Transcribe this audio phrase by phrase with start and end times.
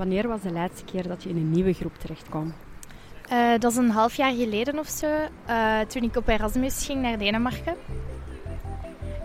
[0.00, 2.52] Wanneer was de laatste keer dat je in een nieuwe groep terecht kwam?
[3.32, 5.06] Uh, dat is een half jaar geleden of zo,
[5.48, 7.74] uh, toen ik op Erasmus ging naar Denemarken.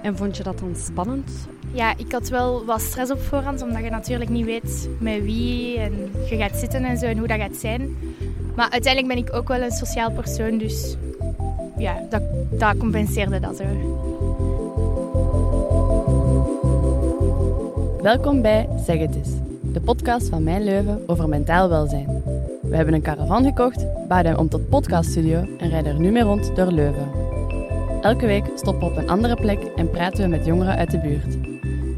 [0.02, 1.32] En vond je dat dan spannend?
[1.72, 5.80] Ja, ik had wel wat stress op voorhand, omdat je natuurlijk niet weet met wie
[5.80, 7.98] en je gaat zitten en zo en hoe dat gaat zijn.
[8.56, 10.96] Maar uiteindelijk ben ik ook wel een sociaal persoon, dus
[11.78, 12.22] ja, dat,
[12.52, 13.64] dat compenseerde dat zo.
[18.02, 19.30] Welkom bij Zeg het eens,
[19.76, 22.24] de podcast van Mijn Leuven over mentaal welzijn.
[22.62, 26.24] We hebben een caravan gekocht, bouwden hem om tot podcaststudio en rijden er nu mee
[26.24, 27.08] rond door Leuven.
[28.02, 31.00] Elke week stoppen we op een andere plek en praten we met jongeren uit de
[31.00, 31.38] buurt.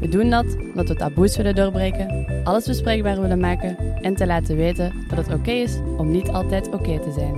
[0.00, 4.56] We doen dat omdat we taboes willen doorbreken, alles bespreekbaar willen maken en te laten
[4.56, 7.34] weten dat het oké is om niet altijd oké te zijn.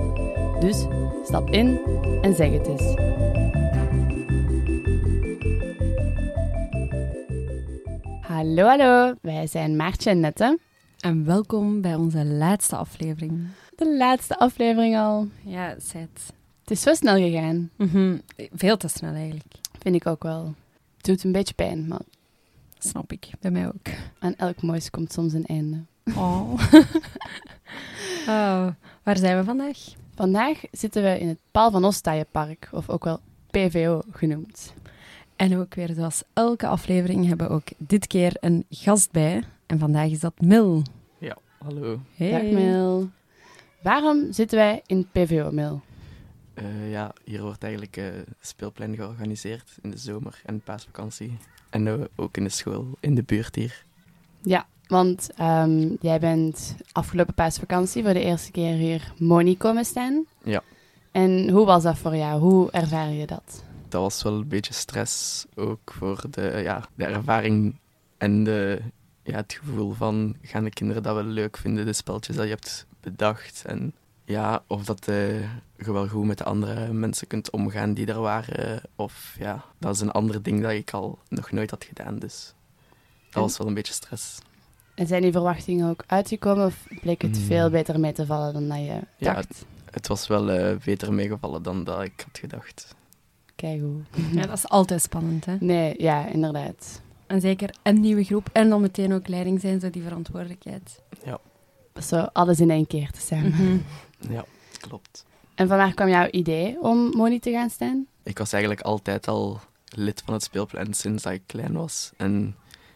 [0.59, 0.85] Dus
[1.23, 1.79] stap in
[2.21, 2.93] en zeg het eens.
[8.51, 9.13] Hallo, hallo.
[9.21, 10.59] Wij zijn Maartje en Nette.
[10.99, 13.47] En welkom bij onze laatste aflevering.
[13.75, 15.27] De laatste aflevering al.
[15.43, 16.33] Ja, zet.
[16.61, 17.69] Het is zo snel gegaan.
[17.75, 18.17] Mhm.
[18.53, 19.53] Veel te snel eigenlijk.
[19.79, 20.53] Vind ik ook wel.
[20.97, 22.01] Het doet een beetje pijn, maar...
[22.79, 23.29] Snap ik.
[23.39, 23.87] Bij mij ook.
[24.19, 25.83] Aan elk moois komt soms een einde.
[26.15, 26.53] Oh.
[28.35, 28.67] oh.
[29.03, 29.77] Waar zijn we vandaag?
[30.15, 33.19] Vandaag zitten we in het Paal van Ostaaien-park, of ook wel
[33.51, 34.73] PVO genoemd.
[35.41, 39.43] En ook weer zoals elke aflevering hebben we ook dit keer een gast bij.
[39.65, 40.83] En vandaag is dat Mil.
[41.17, 41.99] Ja, hallo.
[42.15, 42.31] Hey.
[42.31, 43.09] Dag Mil.
[43.81, 45.81] Waarom zitten wij in PVO, Mil?
[46.53, 48.05] Uh, ja, hier wordt eigenlijk uh,
[48.41, 51.37] speelplein georganiseerd in de zomer en paasvakantie.
[51.69, 53.83] En uh, ook in de school, in de buurt hier.
[54.41, 60.25] Ja, want um, jij bent afgelopen paasvakantie voor de eerste keer hier Moni komen staan.
[60.43, 60.63] Ja.
[61.11, 62.41] En hoe was dat voor jou?
[62.41, 63.69] Hoe ervaar je dat?
[63.91, 67.79] Dat was wel een beetje stress, ook voor de, ja, de ervaring
[68.17, 68.81] en de,
[69.23, 72.51] ja, het gevoel van gaan de kinderen dat wel leuk vinden, de speltjes dat je
[72.51, 73.63] hebt bedacht.
[73.65, 73.93] En
[74.25, 75.41] ja, of dat uh,
[75.77, 78.81] je wel goed met de andere mensen kunt omgaan die er waren.
[78.95, 82.19] Of ja, dat is een ander ding dat ik al nog nooit had gedaan.
[82.19, 82.53] Dus
[83.29, 84.39] dat was wel een beetje stress.
[84.95, 87.43] En zijn die verwachtingen ook uitgekomen of bleek het mm.
[87.43, 89.05] veel beter mee te vallen dan dat je dacht?
[89.17, 92.95] Ja, het, het was wel uh, beter meegevallen dan dat ik had gedacht.
[93.61, 95.55] Ja, dat is altijd spannend, hè?
[95.59, 97.01] Nee, ja, inderdaad.
[97.27, 101.01] En zeker een nieuwe groep en dan meteen ook leiding zijn, zo die verantwoordelijkheid.
[101.25, 101.39] Ja.
[102.01, 103.47] Zo alles in één keer te zijn.
[103.47, 103.77] Mhm.
[104.33, 104.45] Ja,
[104.79, 105.25] klopt.
[105.55, 108.05] En vandaag kwam jouw idee om Moni te gaan staan?
[108.23, 109.59] Ik was eigenlijk altijd al
[109.95, 112.11] lid van het speelplein sinds dat ik klein was.
[112.17, 112.55] En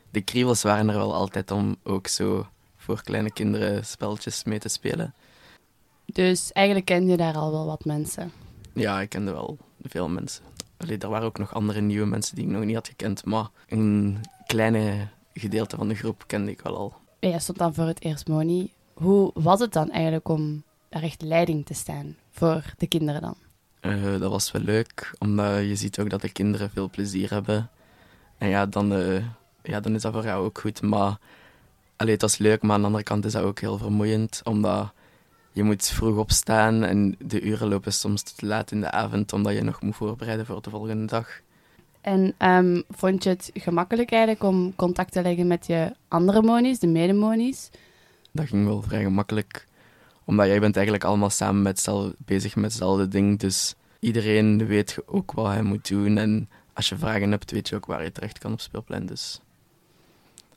[0.09, 4.70] de kriebels waren er wel altijd om ook zo voor kleine kinderen spelletjes mee te
[4.70, 5.14] spelen.
[6.06, 8.31] Dus eigenlijk ken je daar al wel wat mensen?
[8.74, 10.44] Ja, ik kende wel veel mensen.
[10.85, 13.47] Allee, er waren ook nog andere nieuwe mensen die ik nog niet had gekend, maar
[13.68, 16.94] een kleine gedeelte van de groep kende ik wel al.
[17.19, 18.72] Ja, stond dan voor het eerst Moni.
[18.94, 23.35] Hoe was het dan eigenlijk om daar echt leiding te staan voor de kinderen dan?
[23.81, 27.69] Uh, dat was wel leuk, omdat je ziet ook dat de kinderen veel plezier hebben.
[28.38, 29.24] En ja, dan, uh,
[29.63, 30.81] ja, dan is dat voor jou ook goed.
[30.81, 31.18] Maar
[31.95, 34.91] allee, het was leuk, maar aan de andere kant is dat ook heel vermoeiend, omdat
[35.56, 39.54] je moet vroeg opstaan en de uren lopen soms tot laat in de avond, omdat
[39.54, 41.40] je nog moet voorbereiden voor de volgende dag.
[42.02, 46.80] En um, vond je het gemakkelijk eigenlijk om contact te leggen met je andere monies,
[46.80, 47.70] de medemonies?
[48.32, 49.68] Dat ging wel vrij gemakkelijk,
[50.24, 51.88] omdat jij bent eigenlijk allemaal samen met
[52.18, 56.98] bezig met hetzelfde ding, dus iedereen weet ook wat hij moet doen en als je
[56.98, 59.40] vragen hebt, weet je ook waar je terecht kan op speelplein, dus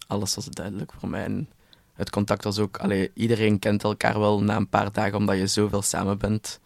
[0.07, 1.25] alles was duidelijk voor mij.
[1.25, 1.49] En
[1.99, 2.77] het contact was ook...
[2.77, 6.61] Allee, iedereen kent elkaar wel na een paar dagen, omdat je zoveel samen bent.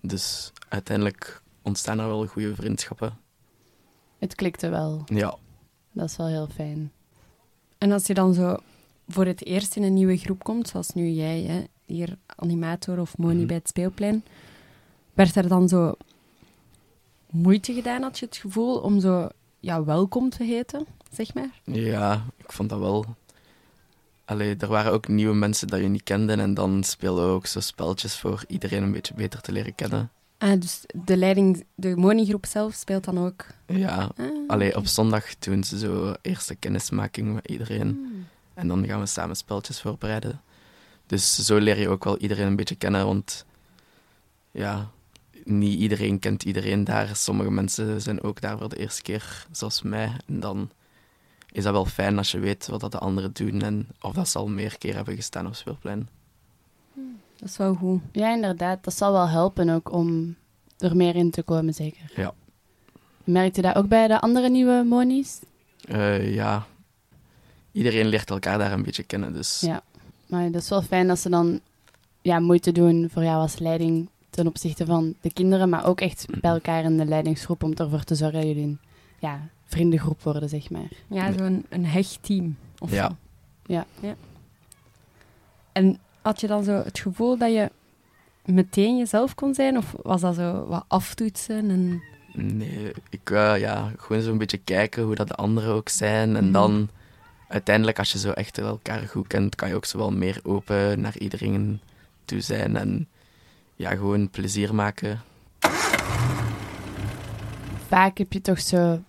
[0.00, 3.18] Dus uiteindelijk ontstaan er wel goede vriendschappen.
[4.18, 5.02] Het klikte wel.
[5.06, 5.36] Ja.
[5.92, 6.92] Dat is wel heel fijn.
[7.78, 8.56] En als je dan zo
[9.08, 13.18] voor het eerst in een nieuwe groep komt, zoals nu jij, hè, hier animator of
[13.18, 13.46] Moni mhm.
[13.46, 14.24] bij het speelplein,
[15.14, 15.94] werd er dan zo
[17.30, 19.28] moeite gedaan, had je het gevoel, om zo
[19.60, 21.60] ja, welkom te heten, zeg maar?
[21.64, 23.04] Ja, ik vond dat wel.
[24.28, 27.46] Allee, er waren ook nieuwe mensen dat je niet kende en dan speelden we ook
[27.46, 30.10] zo spelletjes voor iedereen een beetje beter te leren kennen.
[30.38, 33.46] Ah, dus de leiding, de Moni-groep zelf speelt dan ook?
[33.66, 37.88] Ja, ah, allee, op zondag doen ze zo eerste kennismaking met iedereen.
[37.88, 38.26] Hmm.
[38.54, 40.40] En dan gaan we samen spelletjes voorbereiden.
[41.06, 43.44] Dus zo leer je ook wel iedereen een beetje kennen, want
[44.50, 44.90] ja,
[45.44, 47.16] niet iedereen kent iedereen daar.
[47.16, 50.10] Sommige mensen zijn ook daar voor de eerste keer, zoals mij.
[50.26, 50.70] En dan
[51.52, 54.28] is dat wel fijn als je weet wat dat de anderen doen en of dat
[54.28, 56.08] ze al meer keer hebben gestaan op speelplein.
[57.38, 58.00] Dat is wel goed.
[58.12, 58.84] Ja, inderdaad.
[58.84, 60.36] Dat zal wel helpen ook om
[60.78, 62.12] er meer in te komen, zeker.
[62.14, 62.34] Ja.
[63.24, 65.40] Merkt je dat ook bij de andere nieuwe monies?
[65.90, 66.66] Uh, ja.
[67.72, 69.82] Iedereen leert elkaar daar een beetje kennen, dus ja.
[70.26, 71.60] Maar dat is wel fijn dat ze dan
[72.22, 76.26] ja, moeite doen voor jou als leiding ten opzichte van de kinderen, maar ook echt
[76.40, 78.78] bij elkaar in de leidingsgroep om ervoor te zorgen dat jullie een
[79.18, 80.88] ja, vriendengroep worden, zeg maar.
[81.08, 82.56] Ja, zo'n een hecht team.
[82.78, 83.08] Of Ja.
[83.08, 83.16] zo.
[83.72, 83.86] Ja.
[84.00, 84.14] ja.
[85.72, 87.70] En had je dan zo het gevoel dat je
[88.44, 89.76] meteen jezelf kon zijn?
[89.76, 91.70] Of was dat zo wat aftoetsen?
[91.70, 92.02] En...
[92.32, 96.36] Nee, ik wou ja, gewoon zo'n beetje kijken hoe dat de anderen ook zijn.
[96.36, 96.52] En Mhm.
[96.52, 96.88] dan
[97.48, 101.00] uiteindelijk, als je zo echt elkaar goed kent, kan je ook zo wel meer open
[101.00, 101.80] naar iedereen
[102.24, 102.76] toe zijn.
[102.76, 103.08] En
[103.76, 105.20] ja, gewoon plezier maken.
[107.88, 109.00] Vaak heb je toch zo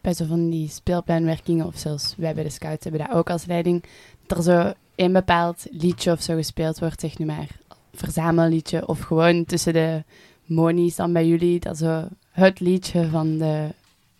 [0.00, 3.44] bij zo van die speelpleinwerkingen, of zelfs wij bij de Scouts hebben dat ook als
[3.44, 3.84] leiding,
[4.26, 7.48] dat er zo een bepaald liedje of zo gespeeld wordt, zeg nu maar,
[7.94, 10.04] verzamelliedje, of gewoon tussen de
[10.44, 13.68] monies dan bij jullie, dat zo het liedje van de,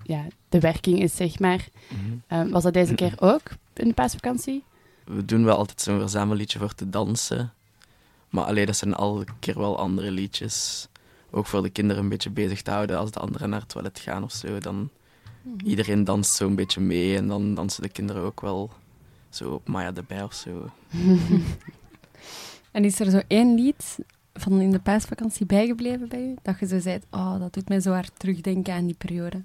[0.03, 1.69] ja, de werking is, zeg maar.
[2.26, 4.65] Eh, was dat deze keer ook in de paasvakantie?
[5.05, 7.53] We doen wel altijd zo'n verzamelliedje voor te dansen.
[8.29, 10.88] Maar alleen dat zijn elke keer wel andere liedjes.
[11.31, 13.99] Ook voor de kinderen een beetje bezig te houden als de anderen naar het toilet
[13.99, 14.59] gaan of zo.
[14.59, 14.91] Dan
[15.65, 18.71] iedereen danst zo'n beetje mee en dan dansen de kinderen ook wel
[19.29, 20.71] zo op Maya de Bij of zo.
[22.73, 23.99] en is er zo één lied
[24.33, 26.35] van in de paasvakantie bijgebleven bij u?
[26.43, 29.43] Dat je zo zei, oh, dat doet mij zo hard terugdenken aan die periode.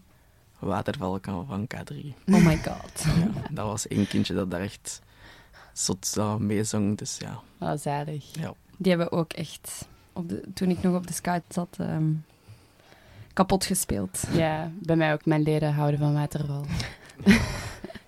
[0.60, 1.96] Waterval kan van K3.
[2.34, 3.04] Oh my god.
[3.20, 5.02] Ja, dat was één kindje dat daar echt
[5.74, 6.98] zot uh, meezong.
[6.98, 8.26] Dus ja, Oh, zalig.
[8.40, 8.54] ja.
[8.78, 12.12] Die hebben ook echt, op de, toen ik nog op de scout zat, ehm,
[13.34, 14.24] kapot gespeeld.
[14.32, 15.26] Ja, bij mij ook.
[15.26, 16.66] Mijn leden houden van waterval.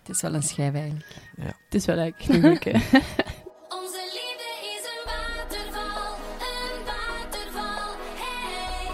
[0.06, 1.06] Het is wel een schijf eigenlijk.
[1.36, 2.16] Het is wel leuk.
[3.80, 8.88] Onze liefde is een waterval, een waterval, hey.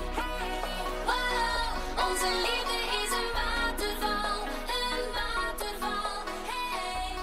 [1.05, 2.09] Wow.
[2.09, 4.43] Onze liefde is een waterval,
[4.81, 7.15] een waterval, hey.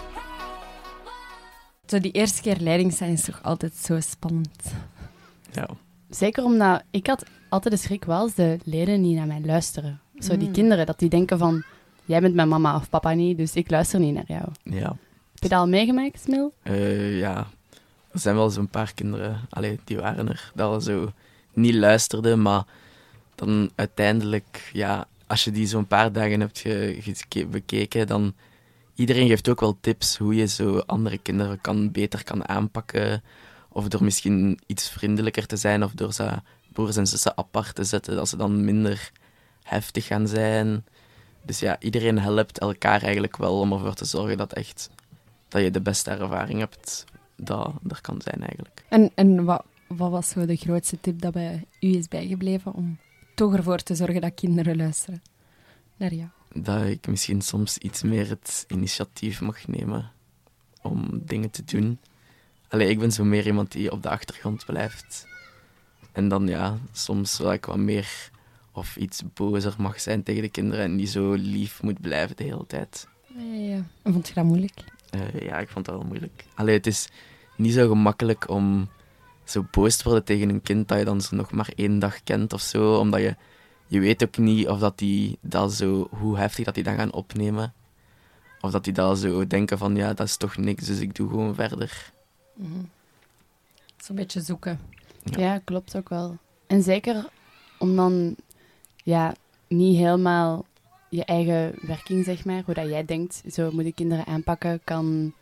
[1.87, 4.63] Zo die eerste keer leiding zijn is toch altijd zo spannend.
[5.53, 5.69] Ja.
[6.11, 10.01] Zeker omdat ik had altijd de schrik wel als de leden niet naar mij luisteren.
[10.19, 10.53] Zo die Mm.
[10.55, 11.63] kinderen, dat die denken van...
[12.05, 14.45] Jij bent mijn mama of papa niet, dus ik luister niet naar jou.
[14.63, 14.97] ja.
[15.33, 16.53] Heb je dat al meegemaakt, Smil?
[16.63, 17.47] Eh, ja,
[18.13, 21.13] er zijn wel zo'n paar kinderen, allee, die waren er, dat we zo
[21.53, 22.65] niet luisterden, maar
[23.35, 28.35] dan uiteindelijk, ja, als je die zo'n paar dagen hebt ge- bekeken, dan
[28.95, 33.23] iedereen geeft ook wel tips hoe je zo andere kinderen kan, beter kan aanpakken,
[33.79, 36.31] of door misschien iets vriendelijker te zijn, of door ze
[36.73, 39.13] broers en zussen apart te zetten, dat ze dan minder
[39.63, 40.85] heftig gaan zijn.
[41.43, 44.91] Dus ja, iedereen helpt elkaar eigenlijk wel om ervoor te zorgen dat echt
[45.49, 47.05] dat je de beste ervaring hebt
[47.37, 48.85] dat er kan zijn eigenlijk.
[48.89, 52.99] En, en wat, wat was zo de grootste tip dat bij u is bijgebleven om
[53.35, 55.23] toch ervoor te zorgen dat kinderen luisteren
[55.97, 56.29] naar jou?
[56.53, 60.11] Dat ik misschien soms iets meer het initiatief mag nemen
[60.83, 61.99] om dingen te doen.
[62.69, 65.27] Allee, ik ben zo meer iemand die op de achtergrond blijft.
[66.13, 68.31] En dan ja, soms wil ik wat meer
[68.73, 72.45] of iets bozer mag zijn tegen de kinderen en niet zo lief moet blijven de
[72.45, 73.09] hele tijd.
[73.27, 73.83] Ja, ja.
[74.03, 74.85] En vond je dat moeilijk?
[75.11, 76.45] Eh, ja, ik vond dat wel moeilijk.
[76.55, 77.09] Allee, het is
[77.57, 78.89] niet zo gemakkelijk om
[79.45, 82.23] zo boos te worden tegen een kind dat je dan zo nog maar één dag
[82.23, 82.99] kent of zo.
[82.99, 83.37] Omdat je,
[83.87, 87.13] je weet ook niet of dat die dat zo, hoe heftig dat die dan gaan
[87.13, 87.73] opnemen.
[88.61, 91.29] Of dat die dan zo denken van, ja, dat is toch niks, dus ik doe
[91.29, 92.13] gewoon verder.
[93.97, 94.81] Zo'n beetje zoeken.
[95.25, 95.41] Ja.
[95.41, 95.59] Ja.
[95.59, 96.37] klopt ook wel.
[96.67, 97.29] En zeker
[97.79, 98.37] om dan
[98.97, 99.35] ja,
[99.69, 100.67] niet helemaal
[101.09, 105.33] je eigen werking, zeg maar, hoe dat jij denkt, zo moet je kinderen aanpakken, kan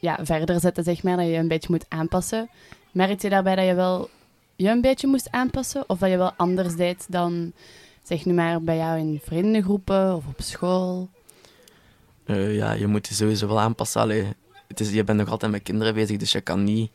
[0.00, 2.48] ja, verder zetten, zeg maar, dat je een beetje moet aanpassen.
[2.92, 4.10] Merkte je daarbij dat je wel
[4.56, 5.88] je een beetje moest aanpassen?
[5.88, 7.52] Of dat je wel anders deed dan,
[8.02, 11.08] zeg nu maar, bij jou in vriendengroepen of op school?
[12.24, 14.00] Eh, ja, je moet je sowieso wel aanpassen.
[14.00, 14.26] Allee,
[14.72, 16.90] het is, je bent nog altijd met kinderen bezig, dus je kan niet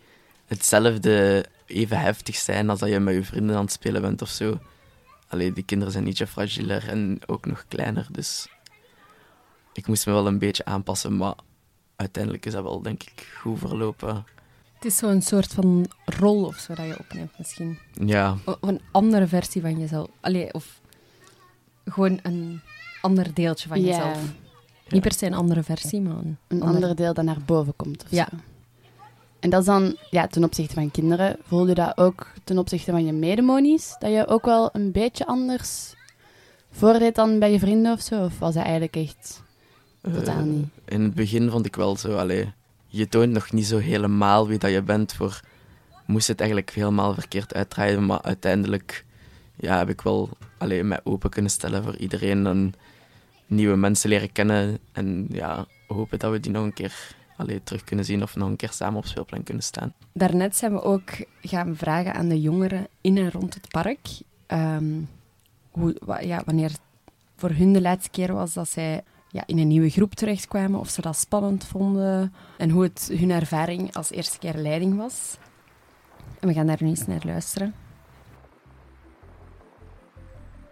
[0.46, 4.30] hetzelfde even heftig zijn als dat je met je vrienden aan het spelen bent of
[4.30, 4.60] zo.
[5.28, 8.48] Allee, die kinderen zijn ietsje fragieler en ook nog kleiner, dus
[9.74, 11.36] ik moest me wel een beetje aanpassen, maar
[11.96, 14.26] uiteindelijk is dat wel, denk ik, goed verlopen.
[14.74, 17.80] Het is zo'n soort van rol of zo dat je opneemt misschien.
[18.06, 20.08] Ja, Of een andere versie van jezelf.
[20.22, 20.80] Allee, of
[21.86, 22.62] gewoon een
[23.02, 24.20] ander deeltje van jezelf.
[24.89, 27.74] Niet per se een andere versie, maar een, Een ander- ander deel dat naar boven
[27.75, 28.27] komt of Ja.
[28.32, 28.38] zo.
[29.39, 32.91] En dat is dan, ja, ten opzichte van kinderen, voelde je dat ook ten opzichte
[32.91, 33.96] van je medemonies?
[34.00, 35.94] Dat je ook wel een beetje anders
[36.72, 38.24] voordeed dan bij je vrienden of zo?
[38.24, 39.44] Of was dat eigenlijk echt
[40.01, 40.67] totaal Eh, niet?
[40.86, 42.53] In het begin vond ik wel zo, allee,
[42.88, 45.13] je toont nog niet zo helemaal wie dat je bent.
[45.13, 45.39] Voor
[46.06, 49.06] moest het eigenlijk helemaal verkeerd uitdraaien, maar uiteindelijk
[49.56, 52.74] ja, heb ik wel allee, mij open kunnen stellen voor iedereen en
[53.48, 54.80] nieuwe mensen leren kennen.
[54.92, 58.50] En ja, hopen dat we die nog een keer allee, terug kunnen zien of nog
[58.50, 59.94] een keer samen op speelplein kunnen staan.
[60.12, 61.10] Daarnet zijn we ook
[61.42, 64.08] gaan vragen aan de jongeren in en rond het park.
[64.48, 65.01] ehm,
[65.72, 66.72] hoe, ja, wanneer
[67.36, 70.80] voor hun de laatste keer was dat zij ja, in een nieuwe groep terechtkwamen.
[70.80, 72.34] Of ze dat spannend vonden.
[72.58, 75.38] En hoe het hun ervaring als eerste keer leiding was.
[76.39, 77.74] We gaan daar nu eens naar luisteren.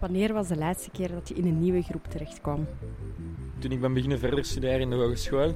[0.06, 2.68] Wanneer was de laatste keer dat je in een nieuwe groep terechtkwam?
[3.60, 5.54] Toen ik ben beginnen verder studeren in de hogeschool,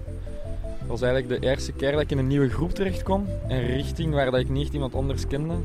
[0.87, 3.25] was eigenlijk de eerste keer dat ik in een nieuwe groep terecht kwam.
[3.47, 5.55] Een richting waar dat ik niet echt iemand anders kende.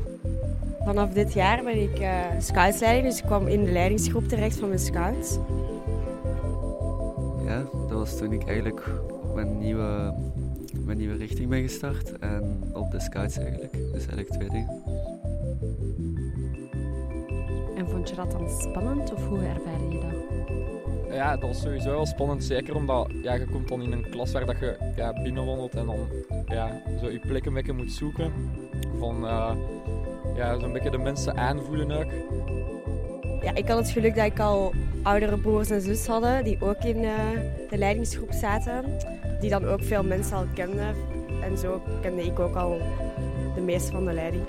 [0.83, 4.67] Vanaf dit jaar ben ik eh scoutsleiding, dus ik kwam in de leidingsgroep terecht van
[4.67, 5.37] mijn scouts.
[7.45, 8.89] Ja, dat was toen ik eigenlijk
[9.21, 10.13] op mijn nieuwe,
[10.79, 12.19] mijn nieuwe richting ben gestart.
[12.19, 13.71] En op de scouts eigenlijk.
[13.71, 14.81] Dus eigenlijk twee dingen.
[18.05, 21.15] Vond je dat dan spannend of hoe ervaarde je dat?
[21.15, 24.31] Ja, dat was sowieso wel spannend, zeker omdat ja, je komt dan in een klas
[24.31, 26.07] waar dat je ja, binnenwandelt en dan
[26.47, 28.33] ja, zo je plek een beetje moet zoeken.
[28.99, 29.55] Van eh,
[30.35, 32.11] ja, zo'n beetje de mensen aanvoelen ook.
[33.41, 36.83] Ja, ik had het geluk dat ik al oudere broers en zus hadden, die ook
[36.83, 37.11] in eh,
[37.69, 38.83] de leidingsgroep zaten.
[39.39, 40.95] Die dan ook veel mensen al kenden.
[41.41, 42.77] En zo kende ik ook al
[43.55, 44.43] de meeste van de leiding.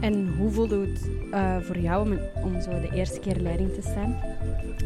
[0.00, 3.82] En hoe voelde het eh, voor jou om, om zo de eerste keer leiding te
[3.82, 4.16] staan?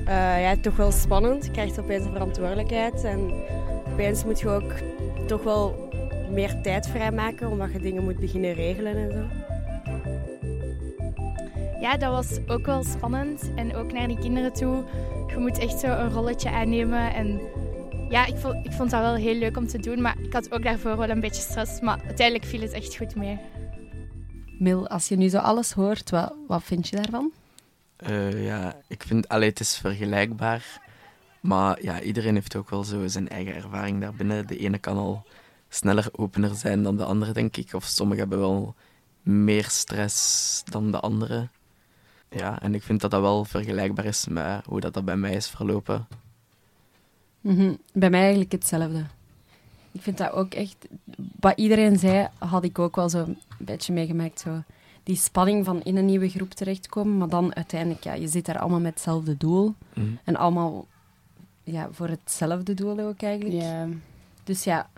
[0.06, 1.44] Eh, ja, toch wel spannend.
[1.44, 3.04] Je krijgt opeens een verantwoordelijkheid.
[3.04, 3.32] En
[3.92, 4.72] opeens moet je ook
[5.26, 5.88] toch wel
[6.30, 9.26] meer tijd vrijmaken, omdat je dingen moet beginnen regelen en zo.
[11.80, 13.50] Ja, dat was ook wel spannend.
[13.56, 14.84] En ook naar die kinderen toe.
[15.26, 17.14] Je moet echt zo een rolletje aannemen.
[17.14, 17.40] En
[18.08, 20.00] ja, ik vond, ik vond dat wel heel leuk om te doen.
[20.00, 21.80] Maar ik had ook daarvoor wel een beetje stress.
[21.80, 23.38] Maar uiteindelijk viel het echt goed mee.
[24.58, 27.32] Mil, als je nu zo alles hoort, wat, wat vind je daarvan?
[27.96, 30.82] Eh, ja, ik vind, allee, het is vergelijkbaar.
[31.40, 34.46] Maar ja, iedereen heeft ook wel zo zijn eigen ervaring daarbinnen.
[34.46, 35.26] De ene kan al
[35.68, 37.72] sneller opener zijn dan de andere, denk ik.
[37.74, 38.74] Of sommigen hebben wel
[39.22, 41.48] meer stress dan de andere.
[42.30, 45.34] Ja, en ik vind dat dat wel vergelijkbaar is met hoe dat, dat bij mij
[45.34, 46.06] is verlopen.
[47.40, 49.04] Mhm, Bij mij eigenlijk hetzelfde.
[49.92, 50.76] Ik vind dat ook echt...
[51.40, 53.34] Wat iedereen zei, had ik ook wel zo
[53.68, 54.40] een beetje meegemaakt.
[54.40, 54.62] Zo.
[55.02, 58.58] Die spanning van in een nieuwe groep terechtkomen, maar dan uiteindelijk, ja, je zit daar
[58.58, 59.74] allemaal met hetzelfde doel.
[59.94, 60.06] Mhm.
[60.24, 60.86] En allemaal
[61.64, 63.62] ja, voor hetzelfde doel ook eigenlijk.
[63.62, 63.86] Ja,
[64.44, 64.88] Dus ja,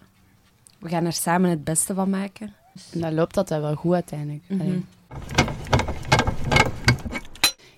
[0.78, 2.52] we gaan er samen het beste van maken.
[2.92, 4.42] en dan loopt dat wel goed uiteindelijk.
[4.46, 4.78] Mhm.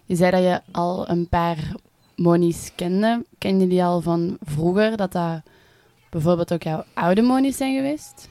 [0.04, 1.74] Je zei dat je al een paar
[2.16, 3.24] monies kende.
[3.38, 4.96] Ken je die al van vroeger?
[4.96, 5.42] Dat dat
[6.10, 8.28] bijvoorbeeld ook jouw oude monies zijn geweest?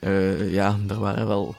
[0.00, 1.54] Eh, ja, er waren wel...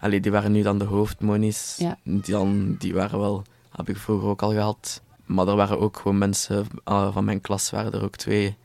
[0.00, 1.76] Allee, die waren nu dan de hoofdmonies.
[1.78, 1.98] Ja.
[2.04, 3.42] Die, dan, die waren wel...
[3.70, 5.02] Heb ik vroeger ook al gehad.
[5.26, 8.56] Maar er waren ook gewoon mensen ah, van mijn klas, waren er ook twee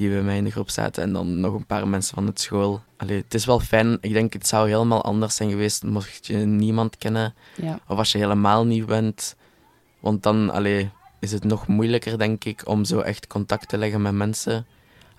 [0.00, 1.02] die bij mij in de groep zaten.
[1.02, 2.82] En dan nog een paar mensen van het school.
[2.96, 3.98] Allee, het is wel fijn.
[4.00, 7.34] Ik denk, het zou helemaal anders zijn geweest mocht je niemand kennen.
[7.56, 7.80] Ja.
[7.88, 9.36] Of als je helemaal nieuw bent.
[10.00, 14.02] Want dan allee, is het nog moeilijker, denk ik, om zo echt contact te leggen
[14.02, 14.66] met mensen.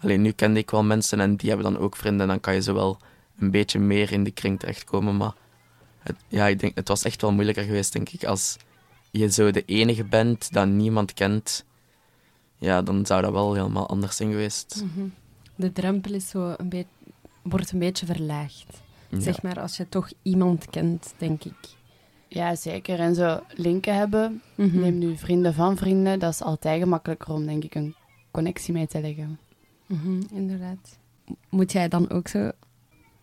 [0.02, 2.22] Alleen nu kende ik wel mensen en die hebben dan ook vrienden.
[2.22, 2.98] En dan kan je zo wel
[3.42, 5.18] een beetje meer in de kring terechtkomen.
[5.18, 5.34] Maar
[6.00, 8.24] het, ja, ik denk, het was echt wel moeilijker geweest, denk ik.
[8.24, 8.58] Als
[9.12, 11.66] je zo de enige bent dat niemand kent,
[12.58, 14.84] ja, dan zou dat wel helemaal anders zijn geweest.
[14.86, 15.08] Mhm.
[15.56, 16.88] De drempel is zo een beetje,
[17.42, 18.82] wordt een beetje verlaagd.
[19.10, 19.20] Ja.
[19.20, 21.56] Zeg maar, als je toch iemand kent, denk ik.
[22.28, 23.00] ja, zeker.
[23.00, 24.42] En zo linken hebben.
[24.56, 24.80] Mhm.
[24.80, 26.20] Neem nu vrienden van vrienden.
[26.20, 27.96] Dat is altijd gemakkelijker om, denk ik, een
[28.32, 29.40] connectie mee te leggen.
[29.86, 30.98] Mhm, inderdaad.
[31.50, 32.52] Moet jij dan ook zo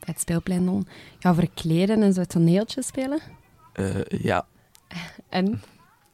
[0.05, 0.87] het speelplein dan
[1.19, 3.21] gaan verkleden en zo toneeltjes spelen?
[3.73, 4.47] Eh, ja,
[5.29, 5.63] En?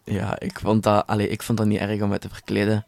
[0.04, 2.86] Ja, ik vond, dat, allee, ik vond dat niet erg om me te verkleden.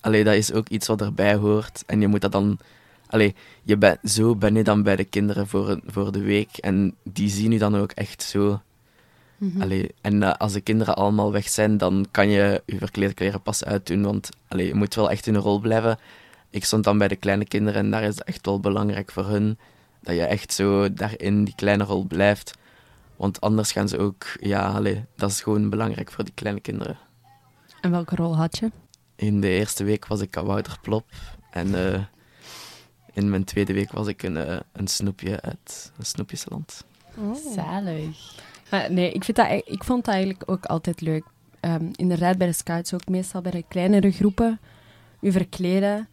[0.00, 1.82] Allee, dat is ook iets wat erbij hoort.
[1.86, 2.58] En je moet dat dan...
[3.06, 6.56] Allee, je bent, zo ben je dan bij de kinderen voor, voor de week.
[6.56, 8.60] En die zien je dan ook echt zo.
[9.36, 9.62] Mhm.
[9.62, 13.42] Allee, en eh, als de kinderen allemaal weg zijn, dan kan je je verkleed kleren
[13.42, 14.02] pas uitdoen.
[14.02, 15.98] Want allee, je moet wel echt in een rol blijven.
[16.50, 19.26] Ik stond dan bij de kleine kinderen en daar is het echt wel belangrijk voor
[19.26, 19.58] hun.
[20.00, 22.58] Dat je echt zo daarin die kleine rol blijft.
[23.16, 24.26] Want anders gaan ze ook...
[24.40, 26.98] Ja, allee, dat is gewoon belangrijk voor die kleine kinderen.
[27.80, 28.70] En welke rol had je?
[29.16, 31.06] In de eerste week was ik Wouter Plop.
[31.50, 32.02] En eh,
[33.12, 36.84] in mijn tweede week was ik een, eh, een snoepje uit een snoepjesland.
[37.54, 38.34] Zalig.
[38.70, 41.24] Ah, nee, ik, vind dat, e- ik vond dat eigenlijk ook altijd leuk.
[41.60, 44.60] Ehm, inderdaad, bij de scouts ook meestal bij de kleinere groepen.
[45.20, 46.08] Je verkleden.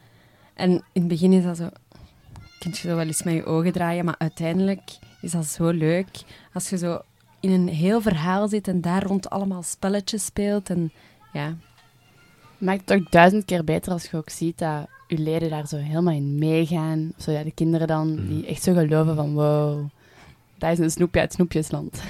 [0.53, 1.69] En in het begin is dat zo...
[2.59, 4.81] Kun je zo wel eens met je ogen draaien, maar uiteindelijk
[5.21, 6.07] is dat zo leuk.
[6.53, 7.01] Als je zo
[7.39, 10.69] in een heel verhaal zit en daar rond allemaal spelletjes speelt.
[10.69, 10.91] En
[11.33, 11.55] ja,
[12.57, 15.77] maakt het ook duizend keer beter als je ook ziet dat je leden daar zo
[15.77, 17.11] helemaal in meegaan.
[17.17, 18.27] Of zo, ja, de kinderen dan, Mhm.
[18.27, 19.85] die echt zo geloven van wow,
[20.57, 22.01] dat is een snoepje uit Snoepjesland.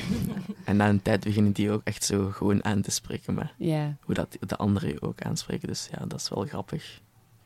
[0.65, 3.95] En na een tijd beginnen die ook echt zo gewoon aan te spreken met Ja.
[4.01, 5.67] hoe dat de anderen je ook aanspreken.
[5.67, 7.01] Dus ja, dat is wel grappig.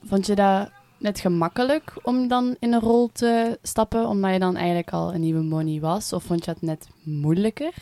[0.05, 4.55] Vond je dat net gemakkelijk om dan in een rol te stappen, omdat je dan
[4.55, 6.13] eigenlijk al een nieuwe Moni was?
[6.13, 7.73] Of vond je het net moeilijker?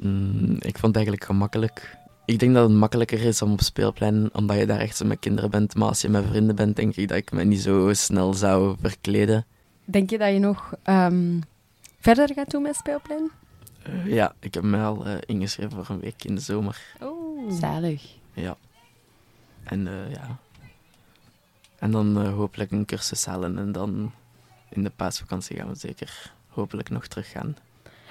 [0.00, 1.96] Mm, ik vond het eigenlijk gemakkelijk.
[2.24, 5.18] Ik denk dat het makkelijker is om op speelplein, omdat je daar echt zo met
[5.18, 5.74] kinderen bent.
[5.74, 8.76] Maar als je met vrienden bent, denk ik dat ik me niet zo snel zou
[8.80, 9.46] verkleden.
[9.84, 11.40] Denk je dat je nog ehm,
[12.00, 13.30] verder gaat doen met speelplein?
[13.82, 16.80] Eh, ja, ik heb me al eh, ingeschreven voor een week in de zomer.
[17.00, 17.52] Oh.
[17.60, 18.02] Zalig.
[18.32, 18.56] Ja.
[19.64, 20.38] En eh, ja.
[21.78, 24.12] En dan eh, hopelijk een cursus halen en dan
[24.68, 27.56] in de paasvakantie gaan we zeker hopelijk nog teruggaan.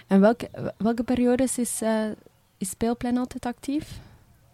[0.08, 2.06] En welke, welke periodes is, eh,
[2.58, 4.00] is speelplein altijd actief?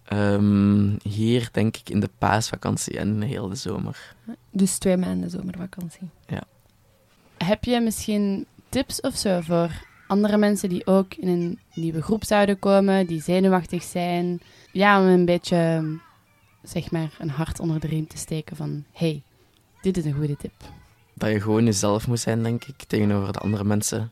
[0.03, 4.15] Ehm, hier denk ik in de paasvakantie en heel de zomer.
[4.49, 6.09] Dus twee maanden zomervakantie.
[7.37, 9.71] Heb je misschien tips of zo voor
[10.07, 14.41] andere mensen die ook in een nieuwe groep zouden komen, die zenuwachtig zijn?
[14.71, 15.83] Ja, om een beetje,
[16.63, 19.23] zeg maar, een hart onder de riem te steken van hey,
[19.81, 20.53] dit is een goede tip.
[21.13, 24.11] Dat je gewoon jezelf moet zijn, denk ik, tegenover de andere mensen.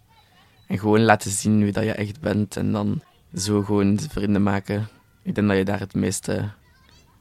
[0.67, 3.01] En gewoon laten zien wie dat je echt bent en dan
[3.35, 4.87] zo gewoon vrienden maken.
[5.21, 6.49] Ik denk dat je daar het meeste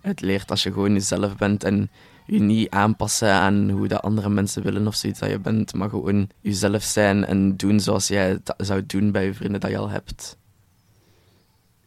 [0.00, 1.90] uit leert als je gewoon jezelf bent en
[2.26, 5.88] je niet aanpassen aan hoe de andere mensen willen of zoiets dat je bent, maar
[5.88, 9.78] gewoon jezelf zijn en doen zoals jij het zou doen bij je vrienden dat je
[9.78, 10.36] al hebt.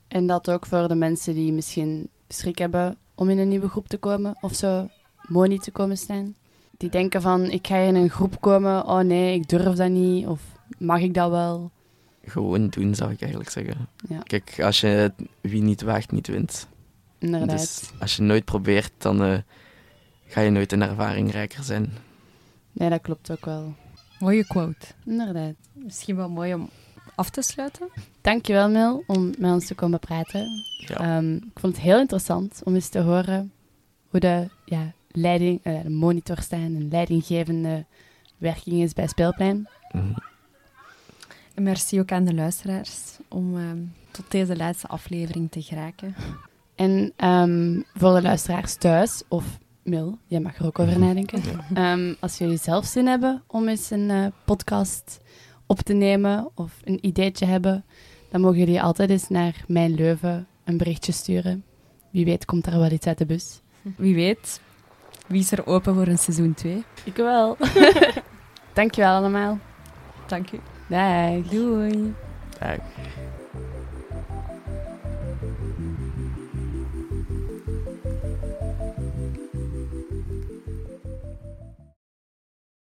[0.08, 3.88] En dat ook voor de mensen die misschien schrik hebben om in een nieuwe groep
[3.88, 4.90] te komen of zo
[5.28, 6.36] moni te komen staan.
[6.78, 10.28] Die denken van, ik ga in een groep komen, oh nee, ik durf dat niet,
[10.28, 10.42] of
[10.78, 11.72] mag ik dat wel?
[12.26, 13.88] Gewoon doen, zou ik eigenlijk zeggen.
[14.10, 14.20] Ja.
[14.20, 16.68] Kijk, als je wie niet waagt, niet wint.
[17.18, 17.58] Inderdaad.
[17.58, 19.38] Dus als je nooit probeert, dan eh,
[20.26, 21.92] ga je nooit een ervaringrijker zijn.
[22.72, 23.74] Nee, dat klopt ook wel.
[24.20, 24.86] Mooie quote.
[25.06, 25.56] Inderdaad.
[25.74, 26.70] Misschien wel mooi om
[27.22, 27.90] af te sluiten.
[28.22, 30.48] Dankjewel, Mil, om met ons te komen praten.
[30.88, 30.96] Ja.
[30.96, 33.52] Ehm, ik vond het heel interessant om eens te horen
[34.10, 37.86] hoe de, ja, leiding, de monitor staan en leidinggevende
[38.38, 39.68] werking is bij Speelplein.
[39.92, 40.14] Mhm.
[41.54, 46.16] En merci ook aan de luisteraars om ehm, tot deze laatste aflevering te geraken.
[46.76, 51.42] En ehm, voor de luisteraars thuis, of Mil, jij mag er ook over nadenken.
[51.74, 55.20] Ehm, als jullie zelf zin hebben om eens een eh, podcast
[55.72, 57.86] op te nemen of een ideetje hebben,
[58.30, 61.64] dan mogen jullie altijd eens naar Mijn Leuven een berichtje sturen.
[62.10, 63.62] Wie weet komt er wel iets uit de bus.
[63.98, 64.62] Wie weet,
[65.28, 66.84] wie is er open voor een seizoen 2?
[67.04, 67.58] Ik wel.
[68.74, 69.60] Dankjewel allemaal.
[70.28, 70.60] Dank u.
[70.88, 71.50] Dag.
[71.50, 72.14] Doei.
[72.60, 72.78] Ja,